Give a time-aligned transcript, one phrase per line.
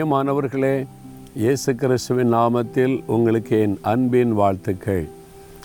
[0.00, 0.86] பிரியமானவர்களே
[1.34, 5.02] இயேசு கிறிஸ்துவின் நாமத்தில் உங்களுக்கு என் அன்பின் வாழ்த்துக்கள்.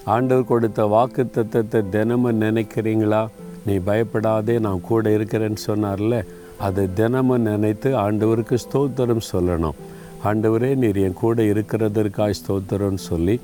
[0.06, 3.22] ஆண்டவர் கொடுத்த வாக்கு தத்தத்தை தினமும் நினைக்கிறீங்களா?
[3.66, 6.20] நீ பயப்படாதே நான் கூட இருக்கிறேன்னு சொன்னார்ல?
[6.58, 9.80] அது தினமும் நினைத்து ஆண்டவருக்கு ஸ்தோத்திரம் சொல்லணும்.
[10.24, 13.38] ஆண்டவரே நீர் என் கூட இருக்கிறதற்காய் ஸ்தோத்திரம்னு சொல்லி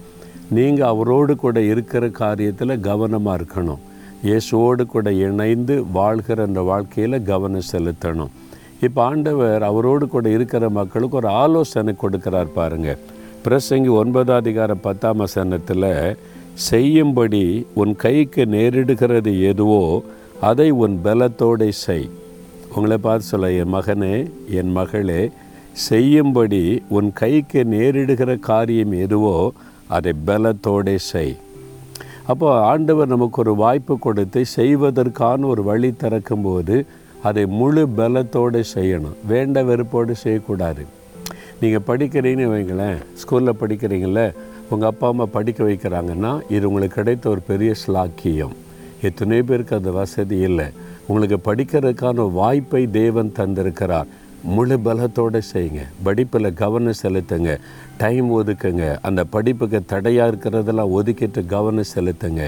[0.50, 3.82] நீங்கள் அவரோடு கூட இருக்கிற காரியத்தில் கவனமாக இருக்கணும்.
[4.24, 8.36] இயேசுவோடு கூட இணைந்து வாழ்கிற அந்த வாழ்க்கையில் கவனம் செலுத்தணும்.
[8.86, 12.90] இப்போ ஆண்டவர் அவரோடு கூட இருக்கிற மக்களுக்கு ஒரு ஆலோசனை கொடுக்கிறார் பாருங்க.
[13.44, 15.88] பிரசங்கி ஒன்பதாம் அதிகாரம் பத்தாம் வசனத்தில்
[16.70, 17.44] செய்யும்படி
[17.82, 19.84] உன் கைக்கு நேரிடுகிறது எதுவோ
[20.50, 22.08] அதை உன் பலத்தோடே செய்.
[22.76, 24.16] உங்களை பார்த்து சொல்ல என் மகனே
[24.60, 25.22] என் மகளே
[25.88, 26.64] செய்யும்படி
[26.98, 29.36] உன் கைக்கு நேரிடுகிற காரியம் எதுவோ
[29.98, 31.36] அதை பலத்தோடே செய்.
[32.32, 36.76] அப்போ ஆண்டவர் நமக்கு ஒரு வாய்ப்பு கொடுத்து செய்வதற்கான ஒரு வழி திறக்கும்போது
[37.28, 39.18] அதை முழு பலத்தோடு செய்யணும்.
[39.32, 40.84] வேண்ட வெறுப்போடு செய்யக்கூடாது.
[41.62, 44.22] நீங்கள் படிக்கிறீங்கன்னு வைங்களேன் ஸ்கூலில் படிக்கிறீங்கள
[44.70, 48.56] உங்கள் அப்பா அம்மா படிக்க வைக்கிறாங்கன்னா இது உங்களுக்கு கிடைத்த ஒரு பெரிய ஸ்லாக்கியம்.
[49.02, 50.68] எத்தனையோ பேருக்கு அந்த வசதி இல்லை.
[51.08, 54.10] உங்களுக்கு படிக்கிறதுக்கான வாய்ப்பை தேவன் தந்திருக்கிறார்.
[54.44, 55.82] முழு பலத்தோடு செய்யுங்க.
[56.04, 57.52] படிப்பில் கவனம் செலுத்துங்க.
[57.98, 58.86] டைம் ஒதுக்குங்க.
[59.08, 62.44] அந்த படிப்புக்கு தடையாக இருக்கிறதெல்லாம் ஒதுக்கிட்டு கவனம் செலுத்துங்க.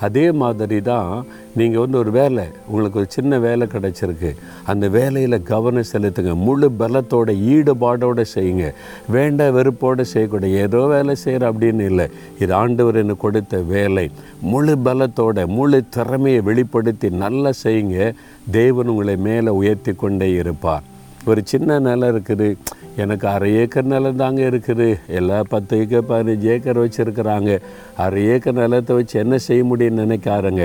[0.00, 4.30] அதே மாதிரி தான் நீங்கள் வந்து ஒரு வேலை உங்களுக்கு ஒரு சின்ன வேலை கிடச்சிருக்கு.
[4.64, 6.34] அந்த வேலையில் கவனம் செலுத்துங்க.
[6.34, 8.72] முழு பலத்தோட ஈடுபாடோடு செய்யுங்க.
[9.10, 12.06] வேண்ட வெறுப்போடு செய்யக்கூடிய ஏதோ வேலை செய்கிற அப்படின்னு இல்லை.
[12.38, 14.10] இது ஆண்டவர் எனக்கு கொடுத்த வேலை.
[14.40, 18.12] முழு பலத்தோட முழு திறமையை வெளிப்படுத்தி நல்லா செய்யுங்க.
[18.50, 20.96] தேவன் உங்களை மேலே உயர்த்தி கொண்டே இருப்பார்.
[21.32, 22.48] ஒரு சின்ன நிலம் இருக்குது.
[23.02, 24.88] எனக்கு அரை ஏக்கர் நிலம் தாங்க இருக்குது.
[25.18, 27.50] எல்லா பத்து ஏக்கர் பதினஞ்சு ஏக்கர் வச்சுருக்குறாங்க.
[28.04, 30.64] அரை ஏக்கர் நிலத்தை வச்சு என்ன செய்ய முடியும்னு நினைக்காருங்க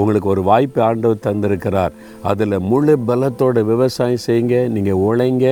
[0.00, 1.94] உங்களுக்கு ஒரு வாய்ப்பு ஆண்டவர் தந்திருக்கிறார்.
[2.30, 4.56] அதில் முழு பலத்தோட விவசாயம் செய்யுங்க.
[4.74, 5.46] நீங்கள் உழைங்க.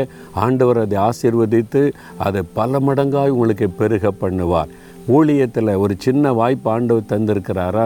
[0.45, 1.83] ஆண்டவர் அதை ஆசீர்வதித்து
[2.27, 4.73] அதை பல மடங்காக உங்களுக்கு பெருக பண்ணுவார்.
[5.17, 7.85] ஊழியத்தில் ஒரு சின்ன வாய்ப்பு ஆண்டவர் தந்திருக்கிறாரா?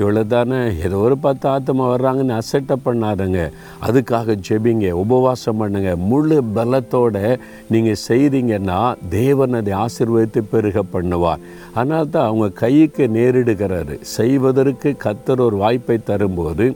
[0.00, 3.40] இவ்வளோ தானே ஏதோ ஒரு பத்து ஆத்தமா வர்றாங்கன்னு அசட்டை பண்ணாதங்க.
[3.86, 5.92] அதுக்காக ஜெபிங்க உபவாசம் பண்ணுங்க.
[6.10, 7.16] முழு பலத்தோட
[7.74, 8.80] நீங்கள் செய்தீங்கன்னா
[9.18, 11.44] தேவன் அதை ஆசிர்வதித்து பெருக பண்ணுவார்.
[11.78, 13.96] அதனால தான் அவங்க கைக்கு நேரிடுகிறாரு.
[14.16, 16.66] செய்வதற்கு கத்தர் ஒரு வாய்ப்பை தரும்போது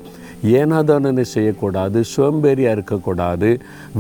[0.53, 3.51] ஏனாதானு செய்யக்கூடாது சோம்பேறியாக இருக்கக்கூடாது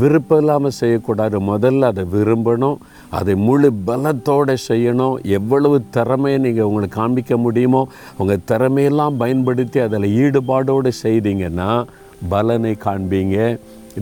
[0.00, 1.36] விருப்பம் இல்லாமல் செய்யக்கூடாது.
[1.50, 2.78] முதல்ல அதை விரும்பணும்
[3.18, 5.16] அதை முழு பலத்தோடு செய்யணும்.
[5.38, 7.82] எவ்வளவு திறமையை நீங்கள் உங்களுக்கு காண்பிக்க முடியுமோ
[8.18, 11.70] உங்கள் திறமையெல்லாம் பயன்படுத்தி அதில் ஈடுபாடோடு செய்தீங்கன்னா
[12.28, 13.38] பலனை காண்பீங்க.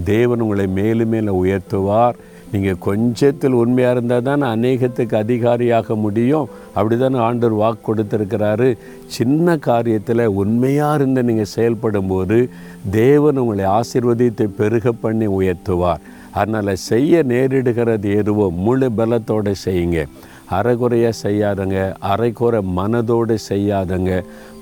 [0.05, 2.19] தேவன் உங்களை மேலும் மேலே உயர்த்துவார்.
[2.53, 6.49] நீங்கள் கொஞ்சத்தில் உண்மையாக இருந்தால் தான் அநேகத்துக்கு அதிகாரியாக முடியும்.
[6.77, 8.69] அப்படி தானே ஆண்டவர் வாக்கு கொடுத்துருக்கிறாரு.
[9.17, 12.39] சின்ன காரியத்தில் உண்மையாக இருந்து நீங்கள் செயல்படும் போது
[12.97, 16.03] தேவன் உங்களை ஆசீர்வதித்து பெருக பண்ணி உயர்த்துவார்.
[16.41, 20.01] அதனால் செய்ய நேரிடுகிறது எதுவோ முழு பலத்தோடு செய்யுங்க.
[20.57, 21.79] அரைகுறையாக செய்யாதங்க
[22.13, 24.11] அரைக்குறை மனதோடு செய்யாதங்க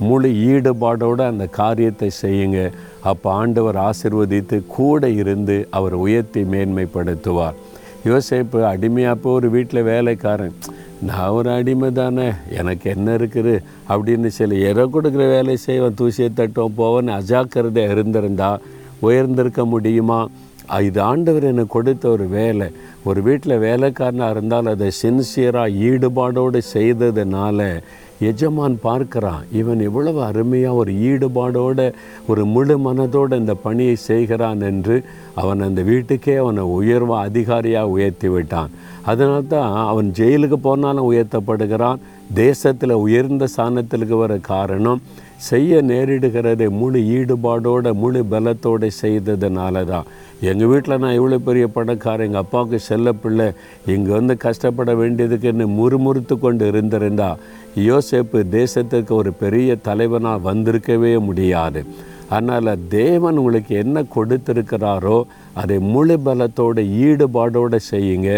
[0.09, 2.61] முழு ஈடுபாடோடு அந்த காரியத்தை செய்யுங்க.
[3.11, 7.59] அப்போ ஆண்டவர் ஆசிர்வதித்து கூட இருந்து அவர் உயர்த்தி மேன்மைப்படுத்துவார்.
[8.09, 10.55] யோசிப்பு அடிமையாக போய் ஒரு வீட்டில் வேலைக்காரன்.
[11.09, 12.27] நான் ஒரு அடிமை தானே
[12.61, 13.55] எனக்கு என்ன இருக்குது?
[13.89, 18.59] அப்படின்னு சொல்லி எதை கொடுக்குற வேலை செய்வேன் தூசியை தட்டுவோம் போவோன்னு அஜாக்கிரதையாக இருந்திருந்தா
[19.09, 20.21] உயர்ந்திருக்க முடியுமா?
[20.89, 22.69] இது ஆண்டவர் எனக்கு கொடுத்த ஒரு வேலை.
[23.05, 27.83] ஒரு வீட்டில் வேலைக்காரனாக இருந்தால் அதை சின்சியராக ஈடுபாடோடு செய்ததுனால
[28.29, 31.93] எஜமான் பார்க்குறான் இவன் இவ்வளவு அருமையாக ஒரு ஈடுபாடோடு
[32.27, 34.97] ஒரு முழு மனதோடு இந்த பணியை செய்கிறான் என்று
[35.35, 38.71] அவன் அந்த வீட்டுக்கே அவனை உயர்வாக அதிகாரியாக உயர்த்தி விட்டான்.
[39.03, 42.01] அதனால தான் அவன் ஜெயிலுக்கு போனாலும் உயர்த்தப்படுகிறான்.
[42.35, 45.03] தேசத்தில் உயர்ந்த ஸ்தானத்திற்கு வர காரணம்
[45.49, 50.09] செய்ய நேரிடுகிறது முழு ஈடுபாடோட முழு பலத்தோடு செய்ததுனால தான்
[50.51, 53.47] எங்கள் வீட்டில் நான் இவ்வளோ பெரிய பணக்காரன் எங்கள் அப்பாவுக்கு செல்ல பிள்ளை
[53.93, 57.31] இங்கே வந்து கஷ்டப்பட வேண்டியதுக்குன்னு முறுமுறுத்து கொண்டு இருந்திருந்தா
[57.89, 61.83] யோசேப்பு தேசத்துக்கு ஒரு பெரிய தலைவனாக வந்திருக்கவே முடியாது.
[62.37, 65.19] அதனால் தேவன் உங்களுக்கு என்ன கொடுத்துருக்கிறாரோ
[65.63, 68.31] அதை முழு பலத்தோடு ஈடுபாடோடு செய்யுங்க.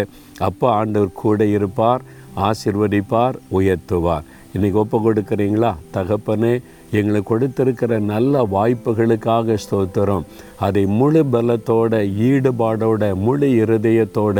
[0.47, 2.03] அப்போ ஆண்டவர் கூட இருப்பார்
[2.47, 4.25] ஆசிர்வதிப்பார் உயர்த்துவார்.
[4.55, 5.71] இன்றைக்கி ஒப்பு கொடுக்குறீங்களா?
[5.97, 6.53] தகப்பனே
[6.99, 10.25] எங்களுக்கு கொடுத்திருக்கிற நல்ல வாய்ப்புகளுக்காக ஸ்தோத்திரம்.
[10.65, 11.93] அதை முழு பலத்தோட
[12.29, 14.37] ஈடுபாடோட முழு இருதயத்தோட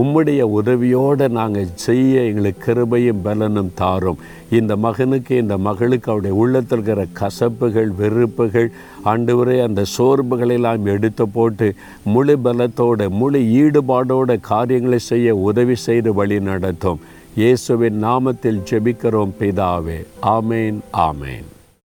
[0.00, 4.18] உம்முடைய உதவியோடு நாங்கள் செய்ய எங்களுக்கு கிருபையும் பலனும் தாரும்.
[4.58, 8.68] இந்த மகனுக்கு இந்த மகளுக்கு அவருடைய உள்ளத்தில் இருக்கிற கசப்புகள் வெறுப்புகள்
[9.12, 11.68] ஆண்டு வரை அந்த சோர்வுகளெல்லாம் எடுத்து போட்டு
[12.14, 17.00] முழு பலத்தோட முழு ஈடுபாடோட காரியங்களை செய்ய உதவி செய்து வழி நடத்தும்.
[17.40, 19.98] இயேசுவின் நாமத்தில் ஜெபிக்கிறோம் பிதாவே.
[20.36, 20.78] ஆமேன்
[21.08, 21.48] ஆமேன்.